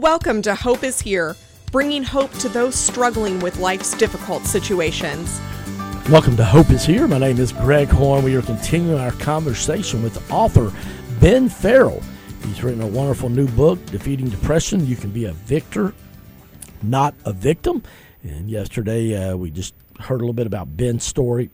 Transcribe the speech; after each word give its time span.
Welcome 0.00 0.42
to 0.42 0.56
Hope 0.56 0.82
is 0.82 1.00
Here, 1.00 1.36
bringing 1.70 2.02
hope 2.02 2.32
to 2.38 2.48
those 2.48 2.74
struggling 2.74 3.38
with 3.38 3.60
life's 3.60 3.96
difficult 3.96 4.44
situations. 4.44 5.40
Welcome 6.10 6.36
to 6.38 6.44
Hope 6.44 6.70
is 6.70 6.84
Here. 6.84 7.06
My 7.06 7.18
name 7.18 7.38
is 7.38 7.52
Greg 7.52 7.86
Horn. 7.86 8.24
We 8.24 8.34
are 8.34 8.42
continuing 8.42 8.98
our 8.98 9.12
conversation 9.12 10.02
with 10.02 10.32
author 10.32 10.72
Ben 11.20 11.48
Ferell. 11.48 12.02
He's 12.44 12.60
written 12.64 12.80
a 12.80 12.88
wonderful 12.88 13.28
new 13.28 13.46
book, 13.46 13.86
Defeating 13.86 14.30
Depression. 14.30 14.84
You 14.84 14.96
can 14.96 15.10
be 15.10 15.26
a 15.26 15.32
victor, 15.32 15.94
not 16.82 17.14
a 17.24 17.32
victim. 17.32 17.80
And 18.24 18.50
yesterday 18.50 19.14
uh, 19.14 19.36
we 19.36 19.52
just 19.52 19.74
heard 20.00 20.16
a 20.16 20.24
little 20.24 20.32
bit 20.32 20.48
about 20.48 20.76
Ben's 20.76 21.04
story 21.04 21.50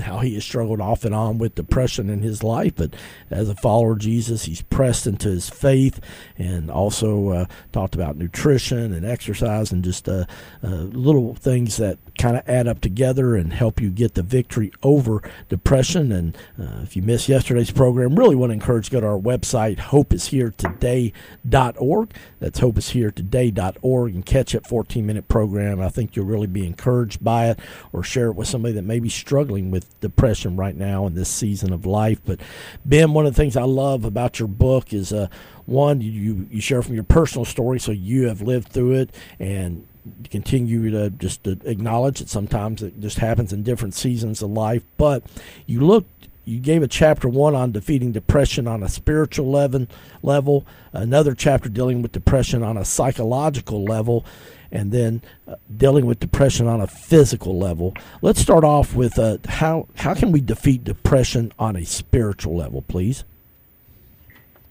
how 0.00 0.18
he 0.18 0.34
has 0.34 0.44
struggled 0.44 0.80
off 0.80 1.04
and 1.04 1.14
on 1.14 1.38
with 1.38 1.54
depression 1.54 2.10
in 2.10 2.22
his 2.22 2.42
life. 2.42 2.74
But 2.76 2.94
as 3.30 3.48
a 3.48 3.54
follower 3.54 3.92
of 3.92 3.98
Jesus, 3.98 4.44
he's 4.44 4.62
pressed 4.62 5.06
into 5.06 5.28
his 5.28 5.48
faith 5.48 6.00
and 6.36 6.70
also 6.70 7.30
uh, 7.30 7.46
talked 7.72 7.94
about 7.94 8.16
nutrition 8.16 8.92
and 8.92 9.06
exercise 9.06 9.72
and 9.72 9.84
just 9.84 10.08
uh, 10.08 10.24
uh, 10.62 10.68
little 10.68 11.34
things 11.34 11.76
that 11.76 11.98
kind 12.18 12.36
of 12.36 12.48
add 12.48 12.66
up 12.66 12.80
together 12.80 13.36
and 13.36 13.52
help 13.52 13.80
you 13.80 13.90
get 13.90 14.14
the 14.14 14.22
victory 14.22 14.72
over 14.82 15.22
depression. 15.48 16.10
And 16.12 16.36
uh, 16.58 16.80
if 16.82 16.96
you 16.96 17.02
missed 17.02 17.28
yesterday's 17.28 17.70
program, 17.70 18.18
really 18.18 18.36
want 18.36 18.50
to 18.50 18.54
encourage 18.54 18.86
you 18.86 18.90
to 18.90 18.96
go 18.96 19.00
to 19.00 19.06
our 19.06 19.18
website, 19.18 19.78
hopeisheretoday.org. 19.78 22.14
That's 22.40 22.60
hopeisheretoday.org 22.60 24.14
and 24.14 24.26
catch 24.26 24.52
that 24.52 24.66
14 24.66 25.06
minute 25.06 25.28
program. 25.28 25.80
I 25.80 25.88
think 25.88 26.16
you'll 26.16 26.26
really 26.26 26.46
be 26.46 26.66
encouraged 26.66 27.22
by 27.22 27.50
it 27.50 27.58
or 27.92 28.02
share 28.02 28.26
it 28.26 28.34
with 28.34 28.48
somebody 28.48 28.74
that 28.74 28.82
may 28.82 29.00
be 29.00 29.08
struggling 29.08 29.70
with 29.70 29.87
depression 30.00 30.56
right 30.56 30.76
now 30.76 31.06
in 31.06 31.14
this 31.14 31.28
season 31.28 31.72
of 31.72 31.84
life. 31.84 32.20
But 32.24 32.40
Ben, 32.84 33.12
one 33.12 33.26
of 33.26 33.34
the 33.34 33.36
things 33.36 33.56
I 33.56 33.64
love 33.64 34.04
about 34.04 34.38
your 34.38 34.48
book 34.48 34.92
is 34.92 35.12
uh, 35.12 35.28
one, 35.66 36.00
you 36.00 36.46
you 36.50 36.60
share 36.60 36.82
from 36.82 36.94
your 36.94 37.04
personal 37.04 37.44
story, 37.44 37.78
so 37.78 37.92
you 37.92 38.28
have 38.28 38.40
lived 38.40 38.68
through 38.68 38.94
it 38.94 39.14
and 39.38 39.86
continue 40.30 40.90
to 40.90 41.10
just 41.10 41.44
to 41.44 41.58
acknowledge 41.64 42.20
that 42.20 42.28
sometimes 42.28 42.82
it 42.82 42.98
just 43.00 43.18
happens 43.18 43.52
in 43.52 43.62
different 43.62 43.94
seasons 43.94 44.42
of 44.42 44.50
life. 44.50 44.82
But 44.96 45.24
you 45.66 45.80
look 45.80 46.06
you 46.48 46.60
gave 46.60 46.82
a 46.82 46.88
chapter 46.88 47.28
one 47.28 47.54
on 47.54 47.72
defeating 47.72 48.12
depression 48.12 48.66
on 48.66 48.82
a 48.82 48.88
spiritual 48.88 49.50
level, 49.50 49.86
level 50.22 50.66
another 50.94 51.34
chapter 51.34 51.68
dealing 51.68 52.00
with 52.00 52.12
depression 52.12 52.62
on 52.62 52.78
a 52.78 52.86
psychological 52.86 53.84
level, 53.84 54.24
and 54.70 54.92
then 54.92 55.22
uh, 55.46 55.56
dealing 55.76 56.06
with 56.06 56.20
depression 56.20 56.66
on 56.66 56.80
a 56.80 56.86
physical 56.86 57.58
level. 57.58 57.94
Let's 58.22 58.40
start 58.40 58.64
off 58.64 58.94
with 58.94 59.18
uh, 59.18 59.38
how 59.46 59.88
how 59.96 60.14
can 60.14 60.32
we 60.32 60.40
defeat 60.40 60.84
depression 60.84 61.52
on 61.58 61.76
a 61.76 61.84
spiritual 61.84 62.56
level, 62.56 62.82
please? 62.82 63.24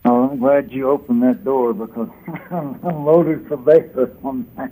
Oh, 0.06 0.30
I'm 0.30 0.40
glad 0.40 0.72
you 0.72 0.90
opened 0.90 1.22
that 1.24 1.44
door 1.44 1.74
because 1.74 2.10
I'm 2.52 3.06
loaded 3.06 3.48
for 3.48 3.58
bear 3.58 4.10
on 4.24 4.48
that. 4.56 4.72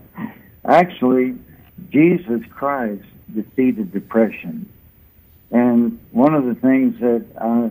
Actually, 0.63 1.35
Jesus 1.89 2.41
Christ 2.51 3.03
defeated 3.33 3.91
depression. 3.91 4.69
And 5.51 5.99
one 6.11 6.33
of 6.33 6.45
the 6.45 6.55
things 6.55 6.99
that 7.01 7.25
I, 7.39 7.69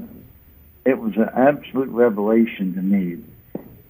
it 0.88 0.98
was 0.98 1.14
an 1.16 1.30
absolute 1.34 1.88
revelation 1.88 2.75
to 2.75 2.82
me 2.82 3.22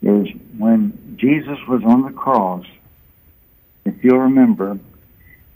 is 0.03 0.29
when 0.57 1.17
Jesus 1.21 1.59
was 1.69 1.83
on 1.85 2.03
the 2.03 2.13
cross, 2.13 2.65
if 3.85 3.95
you'll 4.03 4.19
remember, 4.19 4.79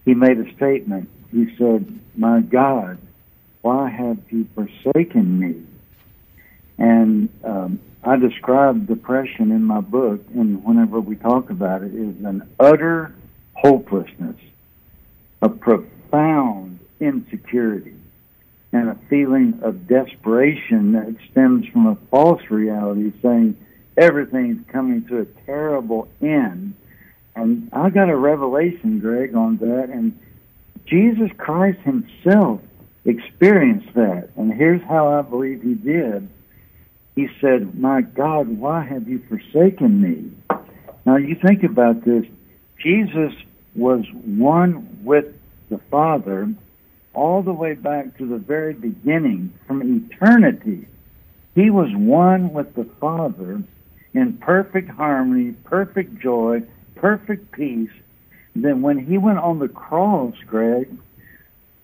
he 0.04 0.14
made 0.14 0.38
a 0.38 0.54
statement. 0.54 1.08
He 1.30 1.54
said, 1.56 2.00
My 2.16 2.40
God, 2.40 2.98
why 3.62 3.90
have 3.90 4.18
you 4.30 4.46
forsaken 4.54 5.38
me? 5.38 5.62
And 6.78 7.28
um, 7.44 7.80
I 8.02 8.16
describe 8.16 8.86
depression 8.86 9.50
in 9.50 9.64
my 9.64 9.80
book, 9.80 10.20
and 10.34 10.64
whenever 10.64 11.00
we 11.00 11.16
talk 11.16 11.50
about 11.50 11.82
it, 11.82 11.94
is 11.94 12.24
an 12.24 12.48
utter 12.60 13.14
hopelessness, 13.54 14.36
a 15.42 15.48
profound 15.48 16.78
insecurity, 17.00 17.94
and 18.72 18.88
a 18.88 18.98
feeling 19.10 19.58
of 19.62 19.88
desperation 19.88 20.92
that 20.92 21.16
stems 21.30 21.66
from 21.68 21.86
a 21.86 21.96
false 22.10 22.42
reality 22.50 23.12
saying 23.20 23.56
everything's 23.96 24.64
coming 24.70 25.04
to 25.06 25.20
a 25.20 25.24
terrible 25.46 26.08
end. 26.22 26.74
And 27.38 27.70
I 27.72 27.90
got 27.90 28.08
a 28.08 28.16
revelation, 28.16 28.98
Greg, 28.98 29.34
on 29.34 29.58
that, 29.58 29.90
and 29.92 30.18
Jesus 30.86 31.30
Christ 31.38 31.78
himself 31.80 32.60
experienced 33.04 33.94
that. 33.94 34.30
And 34.36 34.52
here's 34.52 34.82
how 34.82 35.08
I 35.08 35.22
believe 35.22 35.62
he 35.62 35.74
did. 35.74 36.28
He 37.14 37.28
said, 37.40 37.78
My 37.78 38.00
God, 38.00 38.48
why 38.48 38.84
have 38.84 39.08
you 39.08 39.22
forsaken 39.28 40.00
me? 40.02 40.32
Now 41.06 41.16
you 41.16 41.36
think 41.40 41.62
about 41.62 42.04
this. 42.04 42.24
Jesus 42.82 43.32
was 43.76 44.04
one 44.12 45.00
with 45.04 45.26
the 45.70 45.80
Father 45.90 46.52
all 47.14 47.42
the 47.42 47.52
way 47.52 47.74
back 47.74 48.18
to 48.18 48.26
the 48.26 48.38
very 48.38 48.74
beginning, 48.74 49.52
from 49.66 49.82
eternity. 49.82 50.86
He 51.54 51.70
was 51.70 51.88
one 51.94 52.52
with 52.52 52.74
the 52.74 52.88
Father 53.00 53.62
in 54.14 54.38
perfect 54.38 54.90
harmony, 54.90 55.52
perfect 55.64 56.20
joy, 56.20 56.62
perfect 57.00 57.52
peace. 57.52 57.90
Then 58.54 58.82
when 58.82 58.98
he 58.98 59.18
went 59.18 59.38
on 59.38 59.58
the 59.58 59.68
cross, 59.68 60.34
Greg, 60.46 60.88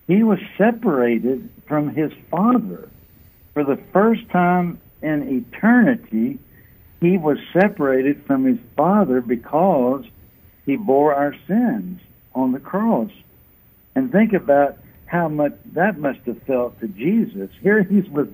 he 0.06 0.22
was 0.22 0.38
separated 0.58 1.48
from 1.66 1.94
his 1.94 2.12
Father. 2.30 2.88
For 3.52 3.64
the 3.64 3.80
first 3.92 4.28
time 4.30 4.80
in 5.02 5.44
eternity, 5.54 6.38
he 7.00 7.18
was 7.18 7.38
separated 7.52 8.24
from 8.26 8.44
his 8.44 8.58
Father 8.76 9.20
because 9.20 10.04
he 10.66 10.76
bore 10.76 11.14
our 11.14 11.34
sins 11.46 12.00
on 12.34 12.52
the 12.52 12.60
cross. 12.60 13.10
And 13.94 14.10
think 14.10 14.32
about 14.32 14.78
how 15.06 15.28
much 15.28 15.52
that 15.74 15.98
must 15.98 16.20
have 16.26 16.42
felt 16.42 16.80
to 16.80 16.88
Jesus. 16.88 17.50
Here 17.62 17.82
he's 17.84 18.08
with 18.08 18.28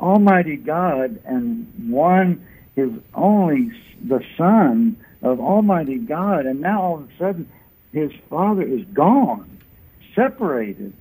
Almighty 0.00 0.56
God 0.56 1.22
and 1.24 1.72
one, 1.88 2.44
his 2.74 2.90
only, 3.14 3.70
the 4.02 4.20
Son 4.36 4.96
of 5.24 5.40
Almighty 5.40 5.98
God, 5.98 6.46
and 6.46 6.60
now 6.60 6.82
all 6.82 6.96
of 6.98 7.10
a 7.10 7.18
sudden 7.18 7.48
his 7.92 8.12
Father 8.28 8.62
is 8.62 8.84
gone, 8.92 9.60
separated. 10.14 10.92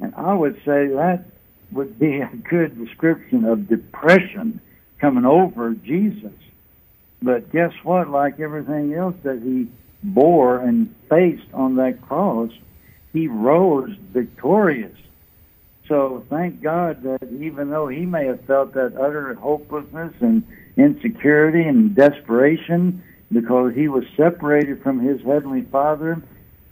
And 0.00 0.14
I 0.16 0.34
would 0.34 0.56
say 0.56 0.88
that 0.88 1.24
would 1.72 1.98
be 1.98 2.20
a 2.20 2.30
good 2.48 2.76
description 2.84 3.44
of 3.44 3.68
depression 3.68 4.60
coming 5.00 5.24
over 5.24 5.74
Jesus. 5.74 6.32
But 7.22 7.50
guess 7.52 7.72
what? 7.82 8.08
Like 8.08 8.40
everything 8.40 8.94
else 8.94 9.14
that 9.22 9.40
he 9.42 9.68
bore 10.02 10.58
and 10.58 10.94
faced 11.08 11.52
on 11.54 11.76
that 11.76 12.02
cross, 12.02 12.50
he 13.12 13.28
rose 13.28 13.90
victorious. 14.12 14.96
So 15.88 16.24
thank 16.28 16.62
God 16.62 17.02
that 17.04 17.28
even 17.40 17.70
though 17.70 17.88
he 17.88 18.06
may 18.06 18.26
have 18.26 18.44
felt 18.44 18.74
that 18.74 18.96
utter 18.96 19.34
hopelessness 19.34 20.14
and 20.20 20.44
insecurity 20.76 21.62
and 21.62 21.94
desperation 21.94 23.02
because 23.32 23.74
he 23.74 23.88
was 23.88 24.04
separated 24.16 24.82
from 24.82 25.00
his 25.00 25.20
heavenly 25.22 25.62
Father, 25.62 26.22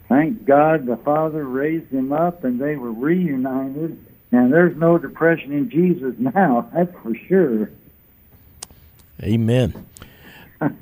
thank 0.07 0.45
God 0.45 0.85
the 0.85 0.97
Father 0.97 1.45
raised 1.45 1.91
him 1.91 2.13
up 2.13 2.43
and 2.43 2.59
they 2.59 2.75
were 2.75 2.91
reunited. 2.91 3.99
And 4.31 4.51
there's 4.51 4.75
no 4.75 4.97
depression 4.97 5.51
in 5.51 5.69
Jesus 5.69 6.15
now, 6.17 6.69
that's 6.73 6.93
for 7.01 7.15
sure. 7.27 7.69
Amen. 9.23 9.85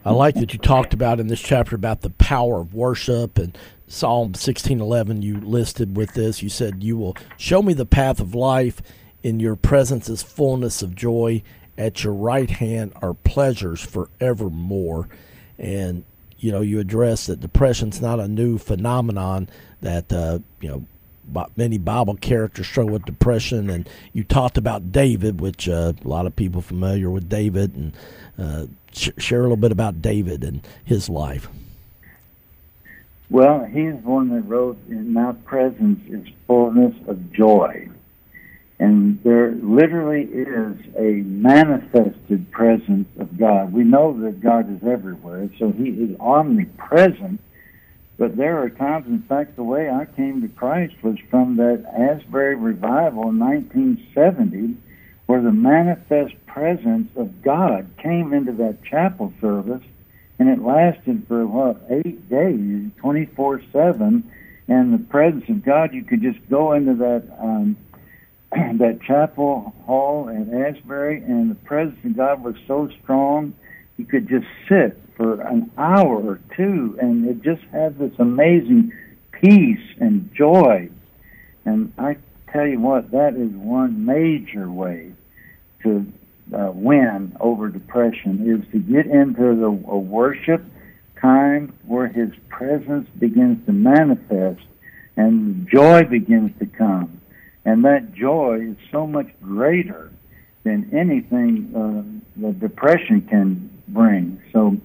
I 0.06 0.12
like 0.12 0.35
that 0.35 0.53
you 0.53 0.59
talked 0.59 0.94
about 0.94 1.19
in 1.19 1.28
this 1.28 1.41
chapter 1.41 1.75
about 1.75 2.01
the 2.01 2.12
power 2.12 2.62
of 2.62 2.73
worship 2.73 3.38
and 3.38 3.57
Psalm 3.88 4.33
16:11 4.33 5.22
you 5.22 5.39
listed 5.39 5.97
with 5.97 6.13
this 6.13 6.41
you 6.41 6.50
said 6.50 6.83
you 6.83 6.97
will 6.97 7.16
show 7.38 7.62
me 7.62 7.73
the 7.73 7.85
path 7.85 8.19
of 8.19 8.33
life 8.33 8.81
in 9.23 9.39
your 9.39 9.56
presence 9.56 10.09
is 10.09 10.23
fullness 10.23 10.81
of 10.81 10.95
joy 10.95 11.44
at 11.78 12.03
your 12.03 12.13
right 12.13 12.50
hand 12.50 12.94
are 13.01 13.13
pleasures 13.13 13.81
forevermore 13.81 15.07
and 15.58 16.03
you 16.38 16.52
know 16.52 16.62
you 16.62 16.80
address 16.80 17.27
that 17.27 17.39
depression's 17.39 18.01
not 18.01 18.19
a 18.19 18.27
new 18.27 18.57
phenomenon 18.57 19.50
that 19.81 20.12
uh, 20.12 20.39
you 20.60 20.69
know 20.69 20.86
many 21.56 21.77
Bible 21.77 22.16
characters 22.16 22.68
struggle 22.68 22.94
with 22.94 23.06
depression, 23.06 23.69
and 23.69 23.88
you 24.12 24.24
talked 24.24 24.57
about 24.57 24.92
David, 24.92 25.39
which 25.39 25.69
uh, 25.69 25.94
a 26.04 26.07
lot 26.07 26.25
of 26.25 26.36
people 26.36 26.62
familiar 26.62 27.10
with 27.10 27.30
David, 27.30 27.75
and 27.75 27.94
uh, 28.38 28.66
sh- 28.92 29.10
share 29.18 29.39
a 29.39 29.44
little 29.44 29.57
bit 29.57 29.72
about 29.72 30.01
David 30.01 30.44
and 30.44 30.66
his 30.83 31.10
life. 31.10 31.48
Well, 33.30 33.63
he's 33.66 33.95
one 34.04 34.30
that 34.30 34.42
wrote, 34.42 34.77
"In 34.89 35.13
my 35.13 35.31
presence 35.45 36.00
is 36.07 36.27
fullness 36.48 36.95
of 37.07 37.31
joy," 37.31 37.89
and 38.83 39.21
there 39.24 39.51
literally 39.51 40.24
is 40.24 40.77
a 40.97 41.24
manifested 41.25 42.51
presence 42.51 43.07
of 43.19 43.38
God. 43.38 43.71
We 43.71 43.83
know 43.83 44.19
that 44.21 44.41
God 44.41 44.69
is 44.69 44.88
everywhere, 44.88 45.50
so 45.57 45.71
He 45.71 45.89
is 45.89 46.19
omnipresent 46.19 47.39
but 48.18 48.38
there 48.38 48.62
are 48.62 48.69
times, 48.69 49.07
in 49.07 49.24
fact, 49.24 49.56
the 49.56 49.63
way 49.63 49.89
I 49.89 50.06
came 50.06 50.41
to 50.41 50.47
Christ 50.47 50.95
was 51.01 51.18
from 51.30 51.57
that 51.57 51.83
Asbury 51.94 52.56
revival 52.56 53.30
in 53.30 53.39
1970, 53.39 54.77
where 55.25 55.41
the 55.41 55.51
manifest 55.51 56.33
presence 56.45 57.09
of 57.15 57.41
God 57.41 57.89
came 57.97 58.33
into 58.33 58.51
that 58.53 58.83
chapel 58.83 59.33
service, 59.41 59.83
and 60.38 60.47
it 60.47 60.62
lasted 60.62 61.25
for 61.27 61.47
what 61.47 61.81
eight 61.89 62.29
days, 62.29 62.91
twenty 62.97 63.25
four 63.25 63.62
seven, 63.71 64.29
and 64.68 64.94
the 64.94 65.03
presence 65.09 65.50
of 65.50 65.63
God. 65.63 65.94
You 65.94 66.03
could 66.03 66.21
just 66.21 66.39
go 66.50 66.74
into 66.74 66.94
that 66.95 67.24
um, 67.41 67.77
that 68.77 69.00
chapel 69.05 69.73
hall 69.85 70.29
at 70.29 70.53
Asbury, 70.53 71.23
and 71.23 71.50
the 71.50 71.55
presence 71.55 71.97
of 72.03 72.17
God 72.17 72.44
was 72.44 72.55
so 72.67 72.89
strong. 73.01 73.53
You 73.97 74.05
could 74.05 74.27
just 74.27 74.45
sit 74.69 75.00
for 75.15 75.41
an 75.41 75.71
hour 75.77 76.21
or 76.21 76.39
two, 76.55 76.97
and 77.01 77.27
it 77.27 77.41
just 77.41 77.63
had 77.71 77.97
this 77.97 78.11
amazing 78.19 78.91
peace 79.31 79.85
and 80.00 80.29
joy. 80.35 80.89
And 81.65 81.94
I 81.97 82.17
tell 82.51 82.67
you 82.67 82.79
what, 82.79 83.11
that 83.11 83.35
is 83.35 83.51
one 83.51 84.05
major 84.05 84.69
way 84.69 85.13
to 85.83 86.05
uh, 86.53 86.71
win 86.73 87.35
over 87.39 87.69
depression 87.69 88.50
is 88.50 88.71
to 88.71 88.79
get 88.79 89.05
into 89.05 89.55
the 89.55 89.67
a 89.89 89.97
worship 89.97 90.63
time 91.19 91.73
where 91.85 92.07
His 92.07 92.29
presence 92.50 93.07
begins 93.17 93.65
to 93.65 93.71
manifest 93.71 94.61
and 95.15 95.67
joy 95.71 96.03
begins 96.03 96.51
to 96.59 96.65
come, 96.65 97.21
and 97.65 97.86
that 97.86 98.13
joy 98.13 98.60
is 98.71 98.77
so 98.92 99.07
much 99.07 99.27
greater 99.42 100.12
than 100.63 100.89
anything 100.94 101.74
uh, 101.75 102.42
that 102.42 102.60
depression 102.60 103.21
can 103.30 103.69
bring. 103.88 104.42
So, 104.51 104.77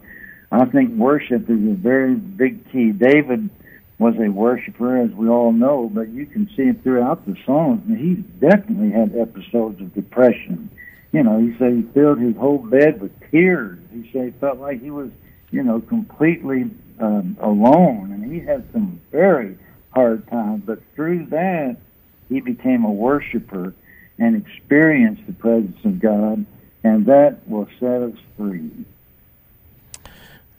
I 0.50 0.64
think 0.64 0.94
worship 0.94 1.42
is 1.50 1.58
a 1.58 1.75
very 1.75 2.14
big 2.14 2.70
key. 2.72 2.92
David 2.92 3.50
was 3.98 4.14
a 4.19 4.30
worshiper, 4.30 4.96
as 4.96 5.10
we 5.10 5.28
all 5.28 5.52
know, 5.52 5.90
but 5.92 6.08
you 6.08 6.25
can 6.25 6.48
see 6.56 6.62
it 6.62 6.82
throughout 6.82 7.26
the 7.26 7.36
songs. 7.44 7.82
And 7.88 7.98
he 7.98 8.14
definitely 8.40 8.90
had 8.90 9.14
episodes 9.16 9.80
of 9.80 9.92
depression. 9.94 10.70
You 11.12 11.22
know, 11.22 11.38
he 11.38 11.54
said 11.58 11.72
he 11.75 11.82
filled 11.92 12.20
his 12.20 12.36
whole 12.36 12.58
bed 12.58 13.00
with 13.00 13.12
tears. 13.30 13.78
He 13.92 14.08
said 14.12 14.25
he 14.26 14.30
felt 14.40 14.58
like 14.58 14.80
he 14.80 14.90
was, 14.90 15.10
you 15.50 15.62
know, 15.62 15.80
completely 15.80 16.70
um, 17.00 17.36
alone, 17.40 18.12
and 18.12 18.32
he 18.32 18.40
had 18.40 18.66
some 18.72 19.00
very 19.10 19.58
hard 19.90 20.28
times. 20.28 20.62
But 20.64 20.80
through 20.94 21.26
that, 21.26 21.76
he 22.28 22.40
became 22.40 22.84
a 22.84 22.90
worshiper 22.90 23.75
and 24.19 24.36
experienced 24.36 25.22
the 25.26 25.32
presence 25.32 25.78
of 25.84 26.00
God, 26.00 26.44
and 26.84 27.06
that 27.06 27.48
will 27.48 27.69
set 27.78 28.02
us 28.02 28.14
free. 28.36 28.70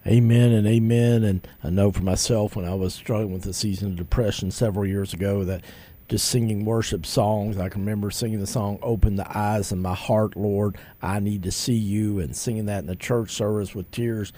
Amen 0.07 0.51
and 0.51 0.65
amen. 0.65 1.23
And 1.23 1.47
I 1.63 1.69
know 1.69 1.91
for 1.91 2.03
myself, 2.03 2.55
when 2.55 2.65
I 2.65 2.73
was 2.73 2.93
struggling 2.93 3.33
with 3.33 3.45
a 3.45 3.53
season 3.53 3.91
of 3.91 3.95
depression 3.97 4.49
several 4.49 4.85
years 4.85 5.13
ago, 5.13 5.43
that 5.43 5.63
just 6.09 6.27
singing 6.27 6.65
worship 6.65 7.05
songs. 7.05 7.57
I 7.57 7.69
can 7.69 7.81
remember 7.81 8.09
singing 8.09 8.39
the 8.39 8.47
song 8.47 8.79
"Open 8.81 9.15
the 9.15 9.37
Eyes 9.37 9.71
of 9.71 9.77
My 9.77 9.93
Heart, 9.93 10.35
Lord, 10.35 10.77
I 11.01 11.19
Need 11.19 11.43
to 11.43 11.51
See 11.51 11.75
You," 11.75 12.19
and 12.19 12.35
singing 12.35 12.65
that 12.65 12.79
in 12.79 12.87
the 12.87 12.95
church 12.95 13.31
service 13.31 13.75
with 13.75 13.89
tears 13.91 14.33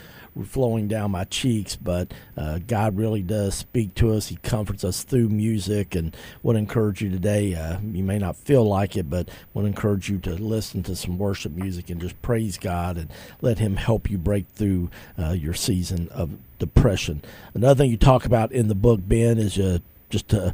flowing 0.45 0.87
down 0.87 1.11
my 1.11 1.23
cheeks. 1.23 1.75
But 1.77 2.13
uh, 2.37 2.59
God 2.67 2.97
really 2.97 3.21
does 3.21 3.55
speak 3.55 3.95
to 3.95 4.13
us. 4.13 4.27
He 4.27 4.35
comforts 4.37 4.83
us 4.83 5.03
through 5.03 5.29
music, 5.29 5.95
and 5.95 6.15
would 6.43 6.57
encourage 6.57 7.01
you 7.01 7.09
today. 7.09 7.55
Uh, 7.55 7.79
you 7.79 8.03
may 8.03 8.19
not 8.19 8.35
feel 8.35 8.65
like 8.65 8.97
it, 8.97 9.09
but 9.09 9.29
would 9.53 9.65
encourage 9.65 10.09
you 10.09 10.19
to 10.19 10.31
listen 10.31 10.83
to 10.83 10.95
some 10.95 11.17
worship 11.17 11.53
music 11.53 11.89
and 11.89 12.01
just 12.01 12.21
praise 12.21 12.57
God 12.57 12.97
and 12.97 13.09
let 13.39 13.59
Him 13.59 13.77
help 13.77 14.11
you 14.11 14.17
break 14.17 14.45
through 14.49 14.89
uh, 15.17 15.31
your 15.31 15.53
season 15.53 16.09
of 16.09 16.31
depression. 16.59 17.21
Another 17.53 17.83
thing 17.83 17.91
you 17.91 17.97
talk 17.97 18.25
about 18.25 18.51
in 18.51 18.67
the 18.67 18.75
book, 18.75 18.99
Ben, 19.03 19.37
is 19.37 19.57
uh, 19.57 19.79
just 20.11 20.29
to, 20.29 20.53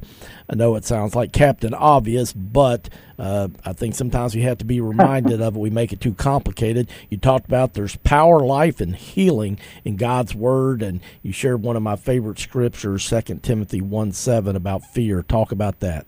I 0.49 0.55
know 0.55 0.75
it 0.75 0.85
sounds 0.85 1.15
like 1.15 1.33
Captain 1.33 1.73
Obvious, 1.73 2.31
but 2.31 2.89
uh, 3.19 3.49
I 3.65 3.73
think 3.73 3.95
sometimes 3.95 4.35
we 4.35 4.41
have 4.43 4.59
to 4.59 4.65
be 4.65 4.79
reminded 4.81 5.41
of 5.41 5.55
it. 5.55 5.59
We 5.59 5.69
make 5.69 5.91
it 5.91 5.99
too 5.99 6.13
complicated. 6.13 6.89
You 7.09 7.17
talked 7.17 7.47
about 7.47 7.73
there's 7.73 7.95
power, 7.97 8.39
life, 8.39 8.79
and 8.79 8.95
healing 8.95 9.59
in 9.83 9.97
God's 9.97 10.33
Word, 10.33 10.81
and 10.81 11.01
you 11.21 11.31
shared 11.31 11.61
one 11.63 11.75
of 11.75 11.83
my 11.83 11.95
favorite 11.95 12.39
scriptures, 12.39 13.03
Second 13.03 13.43
Timothy 13.43 13.81
1 13.81 14.11
7, 14.13 14.55
about 14.55 14.85
fear. 14.85 15.23
Talk 15.23 15.51
about 15.51 15.79
that. 15.81 16.07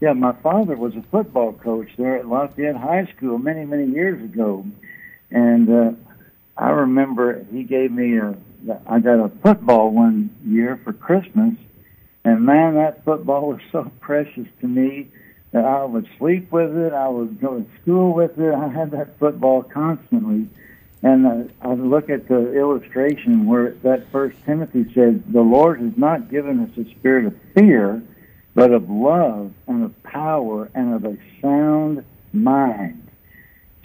Yeah, 0.00 0.12
my 0.12 0.32
father 0.42 0.76
was 0.76 0.94
a 0.94 1.02
football 1.10 1.52
coach 1.52 1.88
there 1.96 2.18
at 2.18 2.28
Lafayette 2.28 2.76
High 2.76 3.12
School 3.16 3.38
many, 3.38 3.64
many 3.64 3.86
years 3.86 4.22
ago. 4.22 4.64
And 5.30 5.68
uh, 5.68 5.92
I 6.56 6.70
remember 6.70 7.44
he 7.50 7.64
gave 7.64 7.90
me 7.90 8.16
a, 8.18 8.36
I 8.86 9.00
got 9.00 9.24
a 9.24 9.30
football 9.42 9.90
one 9.90 10.30
year 10.44 10.80
for 10.84 10.92
Christmas 10.92 11.54
and 12.28 12.44
man, 12.44 12.74
that 12.74 13.06
football 13.06 13.48
was 13.48 13.60
so 13.72 13.90
precious 14.00 14.46
to 14.60 14.68
me 14.68 15.08
that 15.52 15.64
I 15.64 15.82
would 15.82 16.06
sleep 16.18 16.52
with 16.52 16.76
it. 16.76 16.92
I 16.92 17.08
would 17.08 17.40
go 17.40 17.60
to 17.60 17.66
school 17.80 18.12
with 18.12 18.38
it. 18.38 18.54
I 18.54 18.68
had 18.68 18.90
that 18.90 19.18
football 19.18 19.62
constantly. 19.62 20.46
And 21.02 21.26
uh, 21.26 21.52
I 21.62 21.72
look 21.72 22.10
at 22.10 22.28
the 22.28 22.52
illustration 22.52 23.46
where 23.46 23.70
that 23.82 24.10
First 24.12 24.36
Timothy 24.44 24.84
says, 24.92 25.14
"The 25.28 25.40
Lord 25.40 25.80
has 25.80 25.96
not 25.96 26.28
given 26.28 26.60
us 26.60 26.76
a 26.76 26.90
spirit 26.98 27.24
of 27.24 27.34
fear, 27.54 28.02
but 28.54 28.72
of 28.72 28.90
love 28.90 29.52
and 29.66 29.84
of 29.84 30.02
power 30.02 30.68
and 30.74 30.92
of 30.92 31.04
a 31.04 31.16
sound 31.40 32.04
mind." 32.32 33.08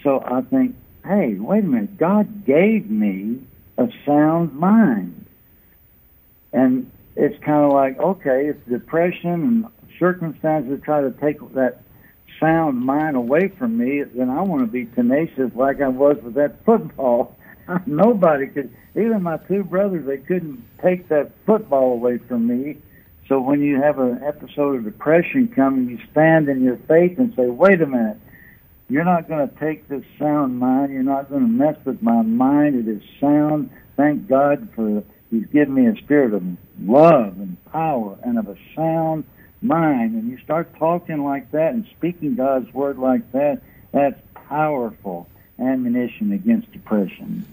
So 0.02 0.22
I 0.26 0.42
think, 0.42 0.74
hey, 1.06 1.34
wait 1.34 1.64
a 1.64 1.66
minute. 1.66 1.96
God 1.96 2.44
gave 2.44 2.90
me 2.90 3.40
a 3.78 3.88
sound 4.04 4.52
mind, 4.52 5.24
and 6.52 6.90
it's 7.16 7.42
kind 7.44 7.64
of 7.64 7.72
like, 7.72 7.98
okay, 7.98 8.48
if 8.48 8.56
depression 8.66 9.30
and 9.30 9.66
circumstances 9.98 10.80
try 10.84 11.00
to 11.00 11.10
take 11.12 11.38
that 11.54 11.82
sound 12.40 12.78
mind 12.84 13.16
away 13.16 13.48
from 13.58 13.78
me, 13.78 14.02
then 14.02 14.30
I 14.30 14.42
want 14.42 14.62
to 14.62 14.66
be 14.66 14.86
tenacious 14.86 15.50
like 15.54 15.80
I 15.80 15.88
was 15.88 16.16
with 16.22 16.34
that 16.34 16.64
football. 16.64 17.36
Nobody 17.86 18.48
could, 18.48 18.74
even 18.96 19.22
my 19.22 19.38
two 19.48 19.64
brothers, 19.64 20.06
they 20.06 20.18
couldn't 20.18 20.64
take 20.82 21.08
that 21.08 21.30
football 21.46 21.92
away 21.92 22.18
from 22.18 22.46
me. 22.46 22.76
So 23.28 23.40
when 23.40 23.62
you 23.62 23.80
have 23.80 23.98
an 23.98 24.20
episode 24.22 24.76
of 24.76 24.84
depression 24.84 25.48
come, 25.54 25.88
you 25.88 25.98
stand 26.10 26.48
in 26.48 26.62
your 26.62 26.76
faith 26.88 27.18
and 27.18 27.32
say, 27.36 27.46
wait 27.46 27.80
a 27.80 27.86
minute, 27.86 28.18
you're 28.88 29.04
not 29.04 29.28
going 29.28 29.48
to 29.48 29.54
take 29.60 29.88
this 29.88 30.04
sound 30.18 30.58
mind. 30.58 30.92
You're 30.92 31.02
not 31.02 31.30
going 31.30 31.42
to 31.42 31.48
mess 31.48 31.76
with 31.86 32.02
my 32.02 32.20
mind. 32.20 32.74
It 32.74 32.90
is 32.90 33.02
sound. 33.18 33.70
Thank 33.96 34.28
God 34.28 34.68
for 34.74 35.02
He's 35.30 35.46
given 35.46 35.74
me 35.74 35.86
a 35.86 35.96
spirit 35.96 36.34
of 36.34 36.42
love 36.80 37.38
and 37.38 37.62
power 37.66 38.16
and 38.22 38.38
of 38.38 38.48
a 38.48 38.56
sound 38.74 39.24
mind. 39.62 40.14
And 40.14 40.30
you 40.30 40.38
start 40.38 40.76
talking 40.76 41.24
like 41.24 41.50
that 41.52 41.72
and 41.72 41.86
speaking 41.96 42.34
God's 42.34 42.72
word 42.72 42.98
like 42.98 43.32
that, 43.32 43.62
that's 43.92 44.20
powerful 44.34 45.28
ammunition 45.58 46.32
against 46.32 46.70
depression. 46.72 47.46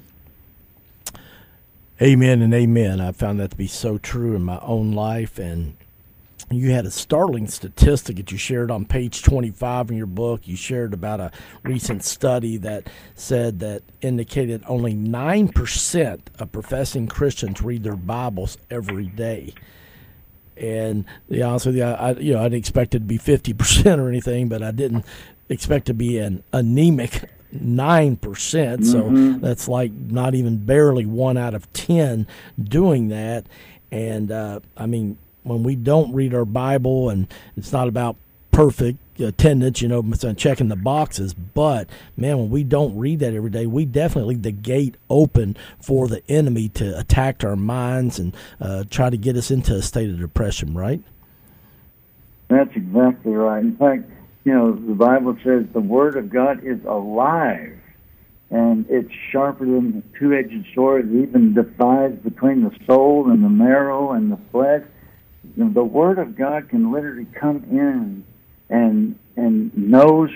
Amen 2.01 2.41
and 2.41 2.53
amen. 2.53 2.99
I 2.99 3.11
found 3.11 3.39
that 3.39 3.51
to 3.51 3.57
be 3.57 3.67
so 3.67 3.97
true 3.99 4.35
in 4.35 4.43
my 4.43 4.59
own 4.59 4.91
life. 4.91 5.37
And 5.37 5.77
you 6.51 6.71
had 6.71 6.85
a 6.85 6.91
startling 6.91 7.47
statistic 7.47 8.17
that 8.17 8.31
you 8.31 8.37
shared 8.37 8.71
on 8.71 8.85
page 8.85 9.23
25 9.23 9.91
in 9.91 9.97
your 9.97 10.05
book. 10.05 10.47
You 10.47 10.55
shared 10.55 10.93
about 10.93 11.19
a 11.19 11.31
recent 11.63 12.03
study 12.03 12.57
that 12.57 12.87
said 13.15 13.59
that 13.59 13.83
indicated 14.01 14.63
only 14.67 14.93
9% 14.93 16.19
of 16.39 16.51
professing 16.51 17.07
Christians 17.07 17.61
read 17.61 17.83
their 17.83 17.95
Bibles 17.95 18.57
every 18.69 19.07
day. 19.07 19.53
And 20.57 21.05
to 21.27 21.33
be 21.33 21.41
honest 21.41 21.65
with 21.65 21.75
you, 21.75 21.83
I, 21.83 22.11
you 22.13 22.33
know, 22.33 22.39
I 22.39 22.43
didn't 22.43 22.59
expect 22.59 22.95
it 22.95 22.99
to 22.99 23.05
be 23.05 23.17
50% 23.17 23.97
or 23.97 24.09
anything, 24.09 24.47
but 24.47 24.61
I 24.61 24.71
didn't 24.71 25.05
expect 25.49 25.87
to 25.87 25.93
be 25.93 26.17
an 26.17 26.43
anemic 26.53 27.29
9%. 27.55 28.19
Mm-hmm. 28.19 28.83
So 28.83 29.39
that's 29.39 29.67
like 29.67 29.91
not 29.91 30.35
even 30.35 30.57
barely 30.57 31.05
one 31.05 31.37
out 31.37 31.53
of 31.53 31.71
10 31.73 32.27
doing 32.61 33.09
that. 33.09 33.45
And 33.91 34.31
uh, 34.31 34.59
I 34.77 34.85
mean, 34.85 35.17
when 35.43 35.63
we 35.63 35.75
don't 35.75 36.13
read 36.13 36.33
our 36.33 36.45
Bible, 36.45 37.09
and 37.09 37.27
it's 37.57 37.71
not 37.71 37.87
about 37.87 38.15
perfect 38.51 38.97
attendance, 39.19 39.81
you 39.81 39.87
know, 39.87 40.03
checking 40.35 40.67
the 40.67 40.75
boxes. 40.75 41.33
But 41.33 41.89
man, 42.17 42.37
when 42.37 42.49
we 42.49 42.63
don't 42.63 42.97
read 42.97 43.19
that 43.19 43.33
every 43.33 43.49
day, 43.49 43.65
we 43.65 43.85
definitely 43.85 44.35
leave 44.35 44.43
the 44.43 44.51
gate 44.51 44.95
open 45.09 45.55
for 45.79 46.07
the 46.07 46.21
enemy 46.27 46.69
to 46.69 46.97
attack 46.99 47.43
our 47.43 47.55
minds 47.55 48.19
and 48.19 48.35
uh, 48.59 48.83
try 48.89 49.09
to 49.09 49.17
get 49.17 49.35
us 49.35 49.51
into 49.51 49.75
a 49.75 49.81
state 49.81 50.09
of 50.09 50.19
depression. 50.19 50.73
Right? 50.73 51.01
That's 52.49 52.75
exactly 52.75 53.33
right. 53.33 53.63
In 53.63 53.77
fact, 53.77 54.09
you 54.43 54.53
know, 54.53 54.73
the 54.73 54.95
Bible 54.95 55.37
says 55.43 55.65
the 55.71 55.79
Word 55.79 56.17
of 56.17 56.29
God 56.29 56.63
is 56.63 56.83
alive. 56.85 57.77
And 58.53 58.85
it's 58.89 59.13
sharper 59.31 59.65
than 59.65 60.03
a 60.03 60.19
two-edged 60.19 60.73
sword. 60.75 61.09
It 61.09 61.29
even 61.29 61.53
divides 61.53 62.21
between 62.21 62.65
the 62.65 62.75
soul 62.85 63.31
and 63.31 63.41
the 63.41 63.49
marrow 63.49 64.11
and 64.11 64.29
the 64.29 64.39
flesh 64.51 64.83
the 65.55 65.83
Word 65.83 66.19
of 66.19 66.35
God 66.35 66.69
can 66.69 66.91
literally 66.91 67.27
come 67.33 67.63
in 67.69 68.23
and 68.69 69.17
and 69.35 69.75
knows 69.77 70.29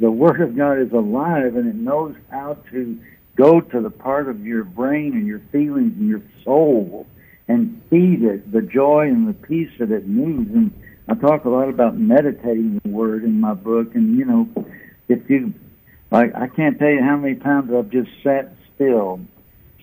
the 0.00 0.10
Word 0.10 0.40
of 0.40 0.56
God 0.56 0.78
is 0.78 0.92
alive 0.92 1.56
and 1.56 1.68
it 1.68 1.74
knows 1.74 2.14
how 2.30 2.56
to 2.70 2.98
go 3.36 3.60
to 3.60 3.80
the 3.80 3.90
part 3.90 4.28
of 4.28 4.44
your 4.44 4.64
brain 4.64 5.12
and 5.12 5.26
your 5.26 5.40
feelings 5.52 5.92
and 5.96 6.08
your 6.08 6.22
soul 6.44 7.06
and 7.46 7.80
feed 7.88 8.22
it 8.22 8.50
the 8.50 8.62
joy 8.62 9.06
and 9.06 9.28
the 9.28 9.32
peace 9.32 9.70
that 9.78 9.90
it 9.90 10.06
needs. 10.06 10.50
And 10.52 10.72
I 11.08 11.14
talk 11.14 11.44
a 11.44 11.48
lot 11.48 11.68
about 11.68 11.96
meditating 11.96 12.80
the 12.84 12.90
Word 12.90 13.24
in 13.24 13.40
my 13.40 13.54
book. 13.54 13.94
And 13.94 14.18
you 14.18 14.24
know, 14.24 14.48
if 15.08 15.28
you 15.30 15.54
like, 16.10 16.34
I 16.34 16.48
can't 16.48 16.78
tell 16.78 16.90
you 16.90 17.02
how 17.02 17.16
many 17.16 17.36
times 17.36 17.72
I've 17.72 17.90
just 17.90 18.10
sat 18.22 18.54
still 18.74 19.20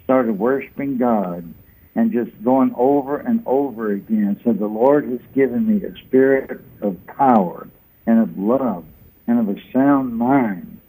started 0.04 0.38
worshiping 0.38 0.98
God 0.98 1.54
and 1.96 2.12
just 2.12 2.32
going 2.44 2.74
over 2.78 3.18
and 3.18 3.42
over 3.46 3.92
again. 3.92 4.40
So 4.44 4.54
the 4.54 4.68
Lord 4.68 5.10
has 5.10 5.22
given 5.34 5.68
me 5.68 5.86
a 5.86 5.96
spirit 6.06 6.62
of 6.82 6.98
power 7.08 7.68
and 8.06 8.20
of 8.20 8.38
love 8.38 8.86
and 9.28 9.40
of 9.40 9.58
a 9.58 9.60
sound 9.72 10.16
mind. 10.18 10.80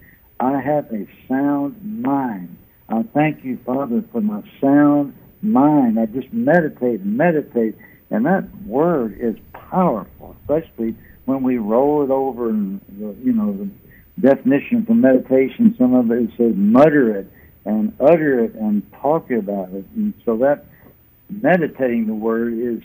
I 0.41 0.61
have 0.61 0.93
a 0.93 1.07
sound 1.29 2.03
mind. 2.03 2.57
I 2.89 3.03
thank 3.15 3.45
you, 3.45 3.59
Father, 3.65 4.05
for 4.13 4.21
my 4.21 4.43
sound 4.61 5.15
mind. 5.43 5.99
I 5.99 6.07
just 6.07 6.33
meditate 6.33 7.01
and 7.01 7.17
meditate, 7.17 7.77
and 8.11 8.27
that 8.27 8.49
word 8.67 9.17
is 9.19 9.37
powerful, 9.53 10.37
especially 10.41 10.95
when 11.25 11.43
we 11.43 11.57
roll 11.57 12.05
it 12.05 12.11
over 12.11 12.51
and 12.51 12.81
you 13.23 13.33
know 13.33 13.53
the 13.53 13.71
definition 14.21 14.85
for 14.87 14.95
meditation. 14.95 15.75
Some 15.79 15.95
of 15.95 16.11
it 16.11 16.31
says 16.37 16.53
mutter 16.55 17.17
it 17.17 17.31
and 17.65 17.95
utter 18.01 18.45
it 18.45 18.55
and 18.55 18.83
talk 18.93 19.31
about 19.31 19.73
it, 19.73 19.85
and 19.97 20.15
so 20.25 20.37
that 20.39 20.67
meditating 21.29 22.07
the 22.07 22.15
word 22.15 22.55
is 22.55 22.83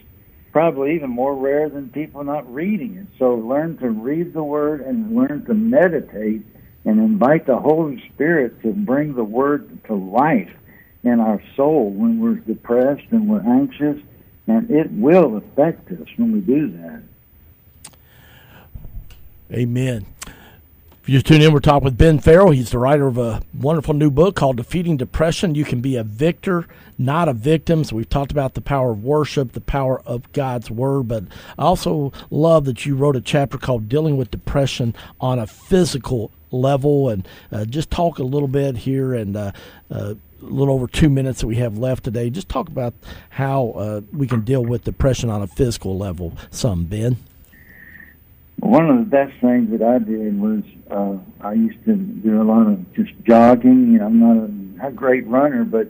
probably 0.51 0.95
even 0.95 1.09
more 1.09 1.35
rare 1.35 1.69
than 1.69 1.89
people 1.89 2.23
not 2.23 2.51
reading 2.53 2.97
it. 2.97 3.07
So 3.17 3.35
learn 3.35 3.77
to 3.77 3.89
read 3.89 4.33
the 4.33 4.43
word 4.43 4.81
and 4.81 5.15
learn 5.15 5.45
to 5.45 5.53
meditate 5.53 6.45
and 6.83 6.99
invite 6.99 7.45
the 7.45 7.57
Holy 7.57 8.03
Spirit 8.09 8.61
to 8.63 8.73
bring 8.73 9.13
the 9.13 9.23
word 9.23 9.83
to 9.85 9.93
life 9.93 10.51
in 11.03 11.19
our 11.19 11.41
soul 11.55 11.89
when 11.89 12.19
we're 12.19 12.35
depressed 12.35 13.05
and 13.11 13.29
we're 13.29 13.47
anxious. 13.47 14.01
And 14.47 14.69
it 14.69 14.91
will 14.91 15.37
affect 15.37 15.91
us 15.91 16.07
when 16.17 16.33
we 16.33 16.39
do 16.41 16.71
that. 16.71 17.03
Amen. 19.53 20.05
If 21.01 21.09
you 21.09 21.15
just 21.15 21.25
tune 21.25 21.41
in, 21.41 21.51
we're 21.51 21.61
talking 21.61 21.85
with 21.85 21.97
Ben 21.97 22.19
Ferell. 22.19 22.53
He's 22.53 22.69
the 22.69 22.77
writer 22.77 23.07
of 23.07 23.17
a 23.17 23.41
wonderful 23.59 23.95
new 23.95 24.11
book 24.11 24.35
called 24.35 24.57
Defeating 24.57 24.97
Depression. 24.97 25.55
You 25.55 25.65
can 25.65 25.81
be 25.81 25.95
a 25.95 26.03
victor, 26.03 26.67
not 26.95 27.27
a 27.27 27.33
victim. 27.33 27.83
So 27.83 27.95
we've 27.95 28.07
talked 28.07 28.31
about 28.31 28.53
the 28.53 28.61
power 28.61 28.91
of 28.91 29.03
worship, 29.03 29.53
the 29.53 29.61
power 29.61 30.03
of 30.05 30.31
God's 30.31 30.69
word, 30.69 31.07
but 31.07 31.23
I 31.57 31.63
also 31.63 32.13
love 32.29 32.65
that 32.65 32.85
you 32.85 32.95
wrote 32.95 33.15
a 33.15 33.21
chapter 33.21 33.57
called 33.57 33.89
Dealing 33.89 34.15
with 34.15 34.29
Depression 34.29 34.93
on 35.19 35.39
a 35.39 35.47
physical 35.47 36.29
level. 36.51 37.09
And 37.09 37.27
uh, 37.51 37.65
just 37.65 37.89
talk 37.89 38.19
a 38.19 38.23
little 38.23 38.47
bit 38.47 38.77
here 38.77 39.15
and 39.15 39.35
uh, 39.35 39.53
uh, 39.89 40.13
a 40.39 40.45
little 40.45 40.75
over 40.75 40.85
two 40.85 41.09
minutes 41.09 41.41
that 41.41 41.47
we 41.47 41.55
have 41.55 41.79
left 41.79 42.03
today. 42.03 42.29
Just 42.29 42.47
talk 42.47 42.67
about 42.67 42.93
how 43.31 43.71
uh, 43.71 44.01
we 44.13 44.27
can 44.27 44.41
deal 44.41 44.63
with 44.63 44.83
depression 44.83 45.31
on 45.31 45.41
a 45.41 45.47
physical 45.47 45.97
level. 45.97 46.37
Some 46.51 46.83
Ben. 46.83 47.17
One 48.61 48.91
of 48.91 48.97
the 48.99 49.05
best 49.05 49.33
things 49.41 49.71
that 49.71 49.81
I 49.81 49.97
did 49.97 50.39
was 50.39 50.61
uh, 50.91 51.17
I 51.43 51.53
used 51.53 51.83
to 51.85 51.95
do 51.95 52.41
a 52.41 52.45
lot 52.45 52.67
of 52.67 52.93
just 52.93 53.11
jogging. 53.23 53.91
You 53.91 53.97
know, 53.97 54.05
I'm 54.05 54.19
not 54.19 54.85
a, 54.85 54.89
a 54.89 54.91
great 54.91 55.25
runner, 55.25 55.63
but 55.63 55.89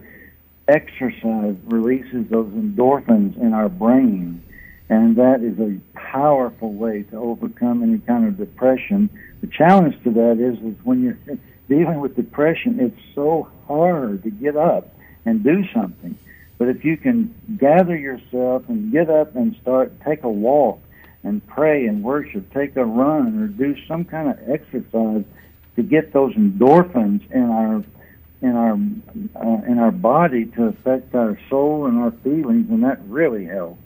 exercise 0.70 1.58
releases 1.66 2.30
those 2.30 2.48
endorphins 2.54 3.36
in 3.42 3.54
our 3.54 3.68
brain, 3.68 4.42
and 4.90 5.18
that 5.18 5.44
is 5.44 5.60
a 5.60 5.80
powerful 6.00 6.74
way 6.74 7.04
to 7.04 7.18
overcome 7.18 7.84
any 7.84 8.00
kind 8.00 8.25
of 8.25 8.38
depression. 8.38 9.10
The 9.42 9.48
challenge 9.48 10.01
to 10.06 10.12
that 10.12 10.40
is, 10.40 10.58
is 10.63 10.80
when 10.86 11.04
you're 11.04 11.38
dealing 11.68 12.00
with 12.00 12.16
depression, 12.16 12.80
it's 12.80 13.01
so 13.13 13.50
hard 13.68 14.24
to 14.24 14.32
get 14.32 14.56
up 14.56 14.96
and 15.25 15.44
do 15.44 15.66
something. 15.74 16.18
But 16.58 16.70
if 16.70 16.86
you 16.86 16.96
can 16.96 17.36
gather 17.60 17.98
yourself 17.98 18.63
and 18.70 18.94
get 18.94 19.10
up 19.10 19.36
and 19.36 19.58
start, 19.62 19.92
take 20.06 20.24
a 20.24 20.30
walk, 20.30 20.80
and 21.24 21.46
pray 21.48 21.86
and 21.86 22.04
worship, 22.04 22.51
take 22.54 22.75
a 22.75 22.86
run 22.86 23.42
or 23.42 23.48
do 23.48 23.75
some 23.88 24.06
kind 24.06 24.30
of 24.30 24.50
exercise 24.50 25.24
to 25.75 25.84
get 25.84 26.13
those 26.13 26.34
endorphins 26.34 27.30
in 27.32 27.44
our 27.44 27.84
in 28.42 28.56
our 28.56 28.74
uh, 28.74 29.62
in 29.68 29.78
our 29.78 29.92
body 29.92 30.46
to 30.46 30.66
affect 30.66 31.13
our 31.13 31.38
soul 31.50 31.86
and 31.86 32.00
our 32.00 32.12
feelings, 32.12 32.70
and 32.70 32.84
that 32.84 33.00
really 33.08 33.46
helps. 33.46 33.78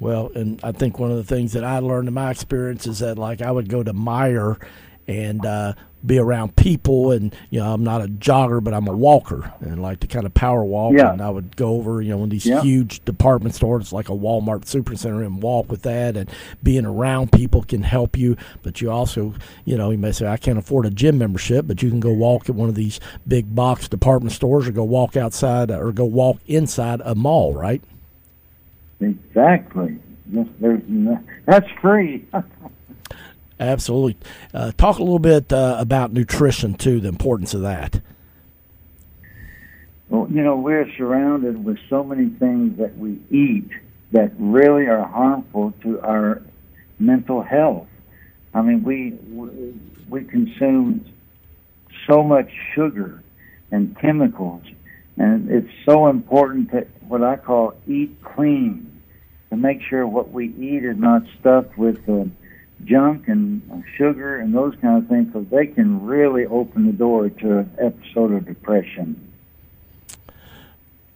Well, 0.00 0.32
and 0.34 0.60
I 0.62 0.72
think 0.72 0.98
one 0.98 1.10
of 1.10 1.16
the 1.16 1.24
things 1.24 1.52
that 1.52 1.64
I 1.64 1.78
learned 1.78 2.08
in 2.08 2.14
my 2.14 2.30
experience 2.30 2.86
is 2.86 2.98
that, 2.98 3.16
like, 3.16 3.40
I 3.40 3.50
would 3.50 3.68
go 3.68 3.82
to 3.82 3.92
Meijer 3.94 4.60
and 5.06 5.44
uh, 5.46 5.74
be 6.06 6.18
around 6.18 6.54
people 6.56 7.12
and 7.12 7.34
you 7.50 7.60
know 7.60 7.72
I'm 7.72 7.82
not 7.82 8.02
a 8.02 8.08
jogger 8.08 8.62
but 8.62 8.74
I'm 8.74 8.86
a 8.88 8.96
walker 8.96 9.52
and 9.60 9.80
like 9.80 10.00
to 10.00 10.06
kind 10.06 10.26
of 10.26 10.34
power 10.34 10.64
walk 10.64 10.94
yeah. 10.96 11.12
and 11.12 11.22
I 11.22 11.30
would 11.30 11.56
go 11.56 11.76
over 11.76 12.02
you 12.02 12.10
know 12.10 12.22
in 12.24 12.28
these 12.28 12.44
yeah. 12.44 12.60
huge 12.60 13.04
department 13.04 13.54
stores 13.54 13.92
like 13.92 14.08
a 14.08 14.12
Walmart 14.12 14.64
supercenter 14.64 15.24
and 15.24 15.42
walk 15.42 15.70
with 15.70 15.82
that 15.82 16.16
and 16.16 16.30
being 16.62 16.84
around 16.84 17.32
people 17.32 17.62
can 17.62 17.82
help 17.82 18.16
you 18.16 18.36
but 18.62 18.80
you 18.80 18.90
also 18.90 19.34
you 19.64 19.76
know 19.76 19.90
you 19.90 19.98
may 19.98 20.12
say 20.12 20.26
I 20.26 20.36
can't 20.36 20.58
afford 20.58 20.86
a 20.86 20.90
gym 20.90 21.18
membership 21.18 21.66
but 21.66 21.82
you 21.82 21.88
can 21.88 22.00
go 22.00 22.12
walk 22.12 22.48
at 22.48 22.54
one 22.54 22.68
of 22.68 22.74
these 22.74 23.00
big 23.26 23.54
box 23.54 23.88
department 23.88 24.32
stores 24.32 24.68
or 24.68 24.72
go 24.72 24.84
walk 24.84 25.16
outside 25.16 25.70
or 25.70 25.90
go 25.92 26.04
walk 26.04 26.38
inside 26.46 27.00
a 27.04 27.14
mall 27.14 27.54
right 27.54 27.82
exactly 29.00 29.98
that's 31.46 31.70
free 31.80 32.24
Absolutely. 33.58 34.16
Uh, 34.52 34.72
talk 34.72 34.98
a 34.98 35.02
little 35.02 35.18
bit 35.18 35.52
uh, 35.52 35.76
about 35.78 36.12
nutrition 36.12 36.74
too, 36.74 37.00
the 37.00 37.08
importance 37.08 37.54
of 37.54 37.62
that. 37.62 38.00
Well, 40.08 40.28
you 40.30 40.42
know, 40.42 40.56
we're 40.56 40.90
surrounded 40.96 41.64
with 41.64 41.78
so 41.88 42.04
many 42.04 42.28
things 42.28 42.78
that 42.78 42.96
we 42.98 43.18
eat 43.30 43.68
that 44.12 44.32
really 44.38 44.86
are 44.86 45.04
harmful 45.04 45.72
to 45.82 46.00
our 46.00 46.42
mental 46.98 47.42
health. 47.42 47.88
I 48.52 48.62
mean, 48.62 48.84
we 48.84 49.14
we 50.08 50.24
consume 50.24 51.04
so 52.06 52.22
much 52.22 52.50
sugar 52.74 53.22
and 53.70 53.98
chemicals, 53.98 54.62
and 55.16 55.50
it's 55.50 55.70
so 55.84 56.08
important 56.08 56.70
to 56.70 56.86
what 57.08 57.22
I 57.22 57.36
call 57.36 57.74
eat 57.88 58.22
clean 58.22 59.00
to 59.50 59.56
make 59.56 59.82
sure 59.82 60.06
what 60.06 60.30
we 60.30 60.48
eat 60.48 60.84
is 60.84 60.96
not 60.96 61.22
stuffed 61.40 61.76
with. 61.76 62.08
Uh, 62.08 62.26
junk 62.84 63.28
and 63.28 63.84
sugar 63.96 64.36
and 64.36 64.54
those 64.54 64.74
kind 64.82 65.02
of 65.02 65.08
things, 65.08 65.26
because 65.26 65.46
they 65.48 65.66
can 65.66 66.04
really 66.04 66.46
open 66.46 66.86
the 66.86 66.92
door 66.92 67.28
to 67.28 67.58
an 67.58 67.70
episode 67.78 68.32
of 68.32 68.46
depression. 68.46 69.30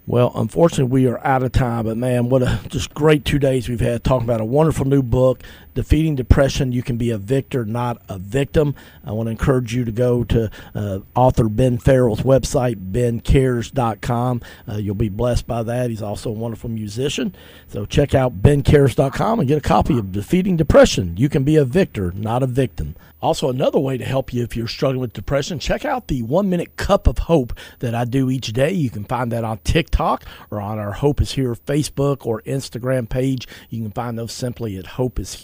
Well, 0.07 0.33
unfortunately, 0.35 0.91
we 0.91 1.07
are 1.07 1.23
out 1.27 1.43
of 1.43 1.53
time, 1.53 1.85
but 1.85 1.99
man, 1.99 2.31
what 2.31 2.43
a 2.43 2.61
just 2.69 2.95
great 2.95 3.27
two 3.27 3.39
days 3.39 3.69
we've 3.69 3.79
had 3.79 4.03
talking 4.05 4.25
about 4.25 4.41
a 4.41 4.45
wonderful 4.45 4.87
new 4.87 5.03
book, 5.03 5.43
Defeating 5.79 6.17
Depression. 6.17 6.73
You 6.73 6.83
can 6.83 6.97
be 6.97 7.13
a 7.13 7.19
victor, 7.19 7.65
not 7.65 8.03
a 8.09 8.19
victim. 8.19 8.75
I 9.05 9.13
want 9.13 9.29
to 9.29 9.31
encourage 9.31 9.73
you 9.77 9.85
to 9.85 9.93
go 9.93 10.25
to 10.25 10.51
uh, 10.75 10.99
author 11.15 11.49
Ben 11.49 11.79
Ferell's 11.79 12.23
website, 12.23 12.91
bencares.com. 12.91 14.43
Uh, 14.69 14.75
you'll 14.75 14.97
be 14.97 15.09
blessed 15.09 15.47
by 15.47 15.63
that. 15.63 15.91
He's 15.91 16.03
also 16.03 16.31
a 16.31 16.33
wonderful 16.33 16.69
musician. 16.69 17.33
So 17.69 17.87
check 17.87 18.13
out 18.13 18.43
bencares.com 18.43 19.39
and 19.39 19.47
get 19.47 19.59
a 19.59 19.61
copy 19.61 19.97
of 19.97 20.11
Defeating 20.11 20.57
Depression. 20.57 21.17
You 21.17 21.29
can 21.29 21.45
be 21.45 21.55
a 21.55 21.65
victor, 21.65 22.11
not 22.11 22.43
a 22.43 22.49
victim. 22.49 22.97
Also, 23.21 23.51
another 23.51 23.81
way 23.81 23.99
to 23.99 24.05
help 24.05 24.33
you 24.33 24.45
if 24.45 24.57
you're 24.57 24.69
struggling 24.69 25.01
with 25.01 25.13
depression, 25.13 25.59
check 25.59 25.85
out 25.85 26.07
the 26.07 26.23
one 26.23 26.49
minute 26.49 26.77
cup 26.77 27.09
of 27.09 27.19
hope 27.19 27.53
that 27.81 27.93
I 27.93 28.05
do 28.05 28.31
each 28.31 28.53
day. 28.53 28.71
You 28.71 28.91
can 28.91 29.05
find 29.05 29.33
that 29.33 29.43
on 29.43 29.59
TikTok 29.59 30.25
or 30.51 30.61
on 30.61 30.79
our 30.79 30.93
Hope 30.93 31.21
is 31.21 31.33
Here 31.33 31.55
Facebook 31.55 32.25
or 32.25 32.43
Instagram 32.43 33.09
page. 33.09 33.49
You 33.71 33.83
can 33.83 33.91
find 33.91 34.17
those 34.17 34.33
simply 34.33 34.77
at 34.77 34.87
Hope 34.87 35.19
is 35.19 35.35